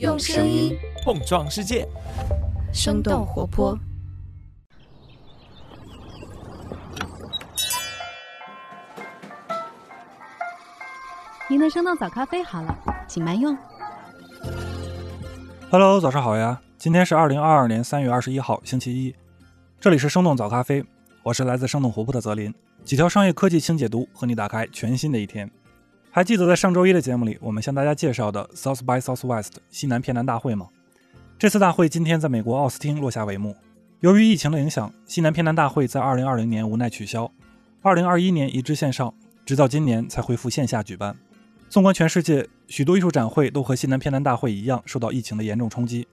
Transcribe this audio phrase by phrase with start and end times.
[0.00, 1.86] 用声音碰撞世界，
[2.72, 3.78] 生动活泼。
[11.48, 12.76] 您的生动早咖啡好了，
[13.06, 13.56] 请慢用。
[15.70, 16.60] Hello，早上好呀！
[16.76, 19.14] 今天是二零二二年三月二十一号，星期一。
[19.78, 20.84] 这里是生动早咖啡，
[21.22, 22.52] 我是来自生动活泼的泽林。
[22.82, 25.48] 几条商业科技轻解读，和你打开全新的一天。
[26.16, 30.68] 还记得在上周一的节目里，我们向大家介绍的 South by Southwest 西南偏南大会吗？
[31.36, 33.56] 这次大会今天在美国奥斯汀落下帷幕。
[33.98, 37.28] 由于疫情的影响，西南偏南大会在二零二零年无奈取消，
[37.82, 39.12] 二零二一年移至线上，
[39.44, 41.16] 直到今年才恢复线下举办。
[41.68, 46.06] 纵观全世界，许多艺术展会都和西南偏南大会一样受到疫情的严重冲击。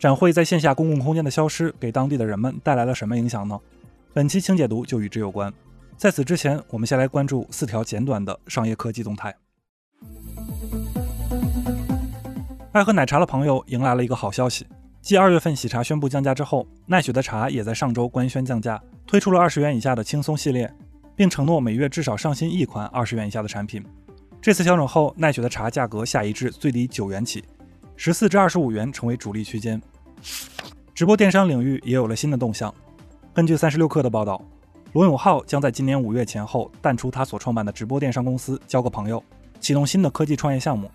[0.00, 3.56] 展会在线下公共空间的消失，给当地的人们带来了什么影响呢？
[4.12, 5.54] 本期轻解读就与之有关。
[5.96, 9.32] 在此之前，我们先来关注四条简短的商业科技动态。
[12.74, 14.66] 爱喝奶茶的朋友迎来了一个好消息：
[15.00, 20.68] 继二月份喜茶宣布降价之后，奈雪的茶也在上周官宣降价，推出了二十元以下的轻松系列，
[21.14, 23.80] 并承诺每月至少上新一款二十元以下的产品。
[24.42, 27.44] 这次调整后，奈雪的茶价格下移至最低九元起，
[27.94, 29.80] 十四至二十五元成为主力区间。
[30.92, 32.74] 直播电商领域也有了新的动向。
[33.32, 34.42] 根据三十六氪的报道，
[34.94, 39.22] 罗永浩将在今年五月前后淡出他所创办的直播电商公司交个朋友，
[39.60, 40.90] 启动新的科技创业项目。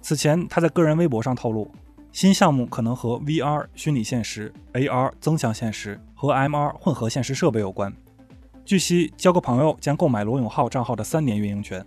[0.00, 1.70] 此前，他在个人微博上透露，
[2.12, 7.92] 新项目可能和 VR 虚拟现实、AR 增强现实和 MR 混合现实设备有关。
[8.64, 11.84] 据悉，交个朋友将购买罗永浩账号的三年运营权。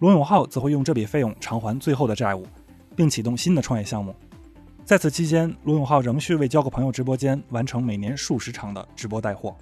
[0.00, 2.46] 罗永浩则会用这笔费用偿还最后的债务，
[2.94, 4.14] 并启动新的创业项目。
[4.84, 9.56] 在此期间，罗永浩仍需为交个朋友直播间完成每年数十场的直播带货。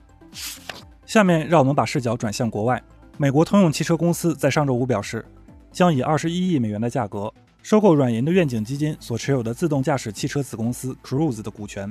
[1.06, 2.82] 下面让我们把视角转向国外。
[3.16, 5.24] 美国通用汽车公司在上周五表示，
[5.70, 7.32] 将以二十一亿美元的价格
[7.64, 11.90] 收购软银的愿景基金所持有的自动驾驶汽车子公司 Cruise 的股权，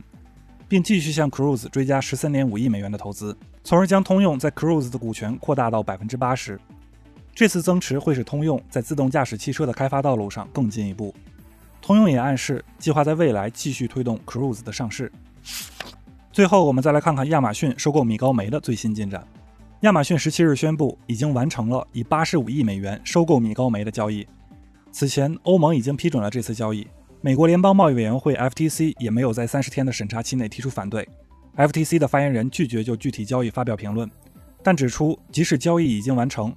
[0.68, 6.60] 并继续向 Cruise 追加十三点五亿美元的投资，从而将通用在 Cruise 的股权扩大到百分之八十。
[7.34, 11.12] 这次增持会使通用在自动驾驶汽车的开发道路上更进一步。
[11.82, 15.12] 通用也暗示计划在未来继续推动 Cruise 的上市。
[16.32, 19.28] 最后，我们再来看看亚马逊收购米高梅的最新进展。
[19.80, 24.28] 亚马逊十七日宣布，已经完成了以八十五亿美元收购米高梅的交易。
[24.96, 26.88] 此前，欧盟已经批准了这次交易，
[27.20, 31.10] 美国联邦贸易委员会 FTC 也没有在三十天的审查期内提出反对。
[31.58, 34.08] FTC 的发言人拒绝就具体交易发表评论，
[34.62, 36.56] 但指出，即使交易已经完成，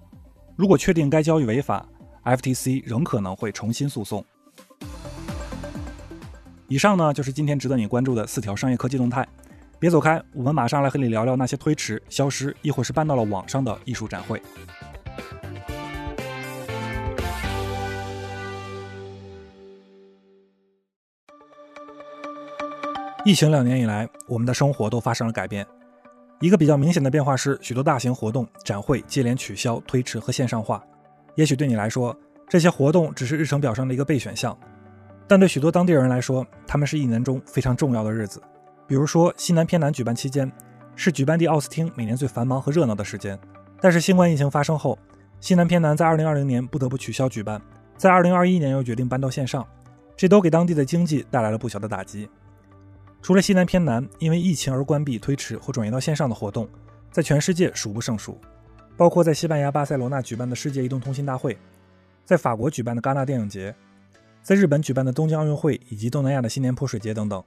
[0.54, 1.88] 如果确定该交易违法
[2.24, 4.22] ，FTC 仍可能会重新诉讼。
[6.68, 9.26] 以上呢就是今天值得你关注的四条商业科技动态。
[9.78, 14.42] 别走开，我们马上来和你聊聊那些推迟、消失，亦或是搬到了网上的艺术展会。
[23.26, 25.66] 疫情两年以来，我们的生活都发生了改变。
[26.38, 30.80] 一个比较明显的变化是，许多大型活动、展会接连取消、推迟和线上化。
[31.34, 32.16] 也许对你来说，
[32.48, 34.56] 这些活动只是日程表上的一个备选项，
[35.26, 38.40] 但对许多当地人来说，他们是一年中非常重要的日子。
[38.86, 40.48] 比如说，西南偏南举办期间
[40.94, 43.36] 是举办地奥斯汀每年最繁忙和热闹的时间。
[43.80, 44.96] 但是新冠疫情发生后，
[45.40, 47.60] 西南偏南在2020年不得不取消举办，
[47.96, 49.66] 在2021年又决定搬到线上，
[50.16, 52.30] 这都给当地的经济带来了不小的打击。
[53.26, 56.68] 除了西南偏南因为疫情而关闭、推迟或转移到线上的活动，
[57.10, 58.38] 在全世界数不胜数，
[58.96, 61.58] 包括在西班牙巴塞罗那举办的世界移动通信大会，
[62.24, 63.74] 在法国举办的戛纳电影节，
[64.44, 67.42] 在日本举办的东京奥运会以及东南亚的新年泼水节等等。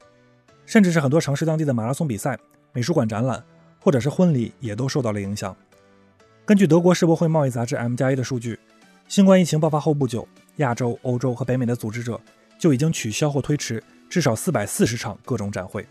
[0.65, 2.37] 甚至是很多城市当地的马拉松比赛、
[2.73, 3.41] 美术馆展览，
[3.79, 5.55] 或者是婚礼，也都受到了影响。
[6.45, 8.59] 根据德国世博会贸易杂志 M 加 A 的数据，
[9.07, 12.19] 新冠疫情爆发后不久，亚洲、欧洲和北美的组织者
[12.59, 15.85] 就已经取消或推迟至少四百四十场各种展会。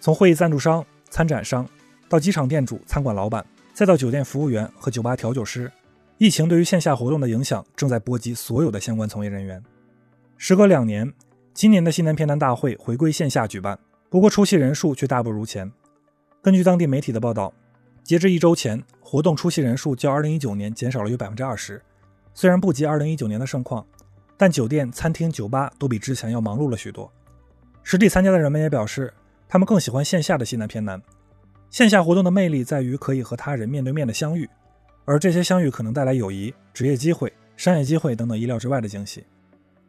[0.00, 1.66] 从会议赞助商、参展商，
[2.08, 5.70] 到机场店主、餐馆老板，再到酒店服务员和酒吧调酒师，
[6.18, 9.62] 疫情对于线下活动的影响正在波及所有的相关从业人员。
[10.36, 11.10] 时隔两年，
[11.54, 13.78] 今年的西南偏南大会回归线下举办。
[14.10, 15.72] 不过出席人数却大不如前。
[16.42, 17.52] 根据当地媒体的报道，
[18.02, 21.80] 截至一周前，活动出席人数较2019年减少了约百分之二十。
[22.34, 23.86] 虽然不及2019年的盛况，
[24.36, 27.10] 但酒店、餐厅、酒吧都比之前要忙碌了许多。
[27.84, 29.12] 实地参加的人们也表示，
[29.46, 31.00] 他们更喜欢线下的西南偏南。
[31.70, 34.48] 线下活动的魅力在于可以和他人面对面的相遇，
[35.04, 39.24] 而这些相遇可能带来友谊、职业机会、商业机会等等意料之外的惊喜。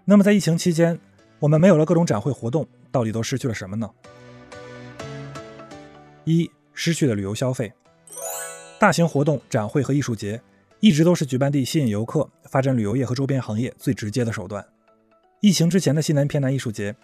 [0.03, 0.99] 那么在疫情期间，
[1.39, 3.89] 我们没有了各种展会活动，到底都失去了什么呢？
[6.25, 7.71] 一、失去了旅游消费。
[8.77, 10.41] 大型活动、展会和艺术节
[10.79, 14.63] 一直都是举办地吸引游客、发展旅游业和周边行业最直接的手段。
[15.39, 16.95] 疫情之前的西南偏南艺术节，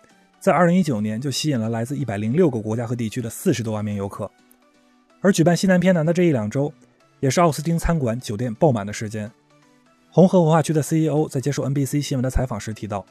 [0.41, 4.29] 在2019年就吸引了来自106个国家和地区的40多万名游客。
[5.19, 6.73] 而举办西南偏南的这一两周，
[7.19, 9.31] 也是奥斯汀餐馆、酒店爆满的时间。
[10.09, 13.05] 红河文化区的 CEO 在接受 NBC 新闻的采访时提到，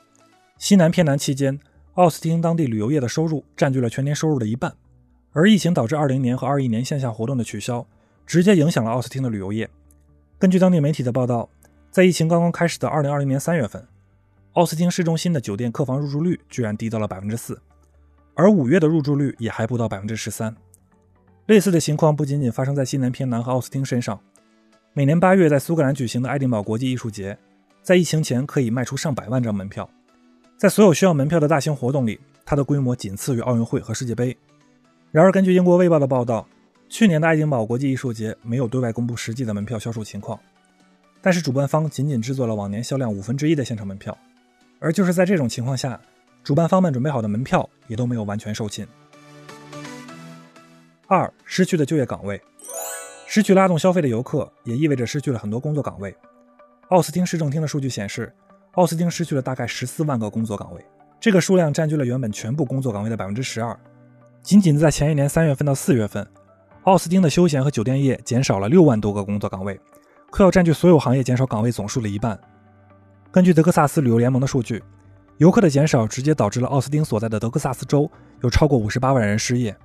[0.58, 1.56] 西南偏南期间，
[1.94, 4.74] 奥斯汀当地旅游业的收入占据了全年收入的一半。
[5.32, 7.86] 而疫情导致20年和21年线下活动的取消，
[8.26, 9.70] 直接影响了奥斯汀的旅游业。
[10.36, 11.48] 根据当地媒体的报道，
[11.92, 13.86] 在疫情刚刚开始的2020年3月份，
[14.54, 17.60] 奥斯汀市中心的酒店客房入住率居然低到了百分之四，
[18.34, 20.54] 而五月的入住率也还不到百分之十三。
[21.46, 24.20] 类似的情况不仅仅发生在西南偏南和奥斯汀身上，
[24.92, 27.38] 每年八月在苏格兰举行的爱丁堡国际艺术节，
[27.80, 29.88] 在疫情前可以卖出上百万张门票，
[30.56, 34.36] 在所有需要门票的大型活动里，它的规模仅次于奥运会和世界杯。
[35.12, 36.44] 然而，根据英国卫报的报道，
[36.88, 40.38] 去年的爱丁堡国际艺术节没有对外公布实际的门票销售情况，
[41.20, 44.16] 但是主办方仅仅制作了往年销量五分之一的现场门票，
[44.80, 46.00] 而就是在这种情况下，
[46.42, 48.86] 主办方们准备好的门票也都没有完全售罄。
[51.06, 52.40] 二、失去的就业岗位，
[53.26, 56.16] 失去拉动消费的游客，也意味着失去了很多工作岗位。
[56.88, 58.32] 奥斯汀市政厅的数据显示，
[58.72, 60.84] 奥斯汀失去了大概十四万个工作岗位，
[61.20, 63.78] 这个数量占据了原本全部工作岗位的百分之十二。
[64.42, 66.26] 仅仅在前一年三月份到四月份，
[66.84, 69.78] 奥斯汀的休闲和酒店业减少了六万多个工作岗位，
[70.30, 72.40] 快要占据所有行业减少岗位总数的一半。
[73.32, 74.82] 根据德克萨斯旅游联盟的数据，
[75.38, 78.10] 游客的减少直接导致了奥斯汀所在的德克萨斯州
[78.42, 79.76] 有超过五十八万人失业。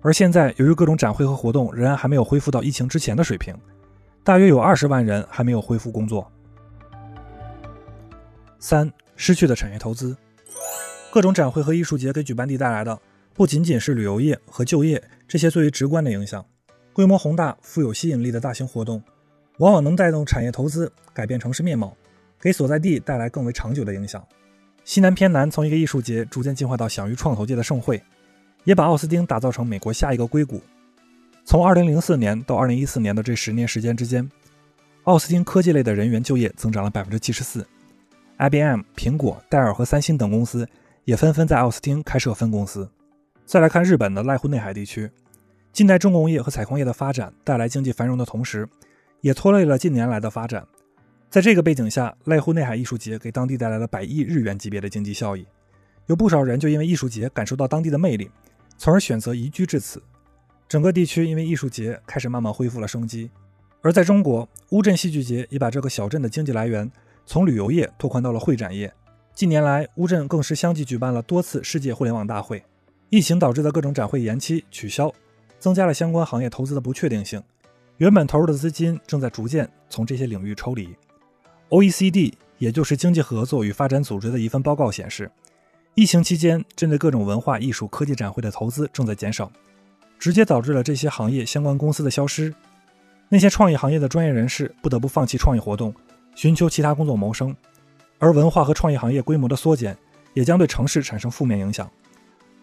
[0.00, 3.54] 而现在，由于各种展会和活动仍然还没有恢复到疫情之前的水平，
[4.24, 6.26] 大约有二十万人还没有恢复工作。
[8.58, 10.16] 三、失去的产业投资，
[11.12, 12.98] 各种展会和艺术节给举办地带来的。
[13.34, 16.42] 不仅仅是旅游业和就业这些最为直观的影响，
[16.94, 19.02] 规模宏大、富有吸引力的大型活动，
[19.58, 21.94] 往往能带动产业投资，改变城市面貌，
[22.40, 24.24] 给所在地带来更为长久的影响。
[24.84, 28.02] 西南偏南从一个艺术节逐渐进化到享誉创投界的盛会，
[28.64, 30.60] 也把奥斯汀打造成美国下一个硅谷。
[31.44, 34.28] 从2004年到2014年的这十年时间之间，
[35.04, 37.66] 奥斯汀科技类的人员就业增长了百分之七十四。
[38.38, 40.66] IBM、苹果、戴尔和三星等公司
[41.04, 42.88] 也纷纷在奥斯汀开设分公司。
[43.44, 45.10] 再来看日本的濑户内海地区，
[45.72, 48.66] 近代重工业和采矿业的发展带来经济繁荣的同时，
[49.20, 50.66] 也拖累了近年来的发展。
[51.30, 55.46] 在这个背景下，濑户内海艺术节给当地带来了百亿日元级别的经济效益，
[56.06, 58.28] 有不少人就因为艺术节感受到当地的魅力，
[58.76, 60.02] 从而选择移居至此。
[60.68, 63.30] 整个地区因为艺术节开始慢慢恢复了生机。
[63.80, 66.90] 而在中国，乌镇戏剧节也把这个小镇的经济来源
[67.24, 68.92] 从旅游业拓宽到了会展业。
[69.32, 72.60] 近年来，乌镇更是相继举办了多次世界互联网大会。
[73.08, 75.12] 疫情导致的各种展会延期取消，
[75.60, 77.40] 增加了相关行业投资的不确定性。
[77.98, 80.92] 原本投入的资金正在逐渐从这些领域抽离。
[81.70, 85.30] OECD，也就是经济合作与发展组织的一份报告显示，
[85.94, 89.52] 疫情期间针对各种文化艺术、科技展会的投资正在减少，
[90.18, 92.52] 直接导致了这些行业相关公司的消失。
[93.28, 95.94] 那些创意行业的专业人士不得不放弃创意活动，
[96.34, 97.54] 寻求其他工作谋生。
[98.18, 99.96] 而文化和创意行业规模的缩减，
[100.34, 101.88] 也将对城市产生负面影响。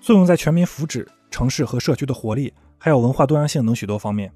[0.02, 4.30] 作用在全民福祉、城市和社区的活力，还有文化多样性等许多方面。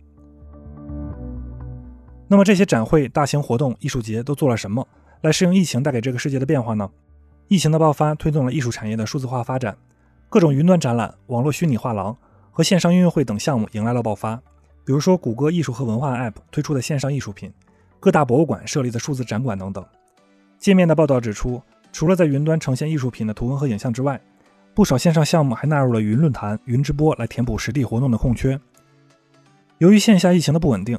[2.31, 4.87] 那么这些展会、大型活动、艺术节都做了什么
[5.19, 6.89] 来适应疫情带给这个世界的变化呢？
[7.49, 9.75] 疫情的爆发推动了艺术产业的数字化发展，
[10.29, 12.15] 各种云端展览、网络虚拟画廊
[12.50, 14.38] 和线上音乐会等项目迎来了爆发。
[14.85, 17.51] 比如说，谷歌艺术和文化 App 推出的线上艺术品，
[18.00, 19.85] 各大博物馆设立的数字展馆等等。
[20.57, 21.61] 界面的报道指出，
[21.91, 24.17] 除了在云端呈现艺术品的图文和影像之外，
[24.73, 28.57] 不少线上项目还纳入了云论坛、云直播来填补实地活动的空缺。
[29.79, 30.97] 由于线下疫情的不稳定，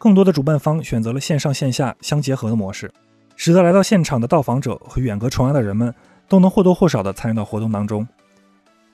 [0.00, 2.90] 更多的主办方选择了线上线下相结合的模式，
[3.36, 5.94] 使得来到现场的到访者和远隔重洋的人们
[6.26, 8.08] 都能或多或少地参与到活动当中。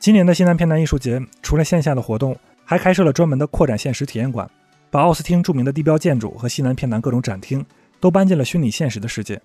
[0.01, 4.51] 今年的西南偏南艺术节除了线下的活动，还开设了专门的扩展现实体验馆，
[4.91, 7.65] 把奥斯汀著名的地标建筑和西南偏南各种展厅
[8.01, 9.41] 都搬进了虚拟现实的世界，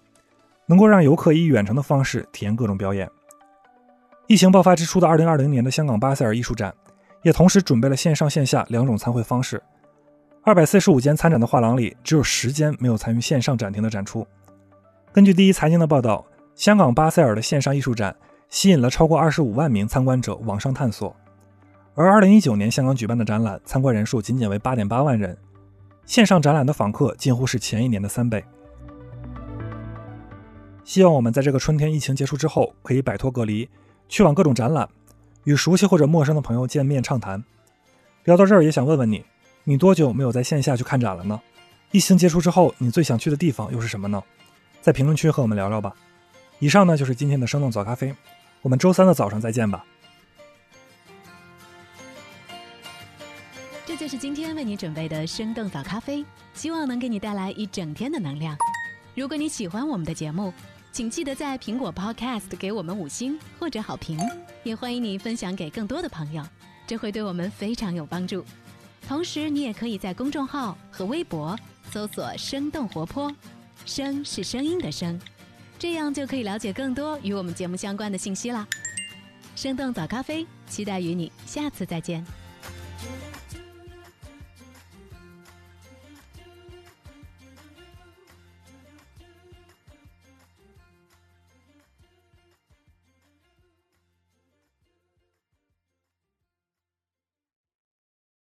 [0.65, 3.08] 能够让游客以远程的方式体验各种表演。
[4.25, 6.74] 疫情爆发之初的2020年的香港巴塞尔艺术展，
[7.22, 9.62] 也同时准备了线上线下两种参会方式。
[10.43, 14.25] 245间参展的画廊里，只有十间没有参与线上展厅的展出。
[15.12, 18.15] 根据第一财经的报道，香港巴塞尔的线上艺术展
[18.50, 21.15] 吸引了超过25万名参观者网上探索，
[21.93, 25.38] 而2019年香港举办的展览参观人数仅仅为8.8万人，
[26.05, 28.43] 线上展览的访客近乎是前一年的三倍。
[30.83, 33.69] 希望我们在这个春天疫情结束之后，可以摆脱隔离。
[34.10, 34.89] 去往各种展览，
[35.45, 37.41] 与熟悉或者陌生的朋友见面畅谈。
[38.25, 39.24] 聊到这儿，也想问问你，
[39.63, 41.39] 你多久没有在线下去看展了呢？
[41.91, 44.24] 疫情结束之后，你最想去的地方又是什么呢？
[44.82, 45.94] 在评论区和我们聊聊吧。
[46.60, 48.15] 以上呢就是今天的生动早咖啡，
[48.62, 49.86] 我们周三的早上再见吧。
[53.86, 58.58] 这就是今天为你准备的生动早咖啡，希望能给你带来一整天的能量。
[59.13, 60.53] 如果你喜欢我们的节目，
[60.91, 64.18] 请记得在苹果 Podcast 给我们五星或者好评，
[64.63, 66.41] 也欢迎你分享给更多的朋友，
[66.88, 68.46] 这会对我们非常有帮助。
[69.08, 71.58] 同时，你也可以在公众号和微博
[71.91, 73.34] 搜索“生动活泼”，
[73.86, 75.20] 声是声音的声，
[75.77, 78.65] 这样就可以了解更多与我们节目相关的信息啦。
[79.55, 82.25] 生动早咖啡，期待与你下次再见。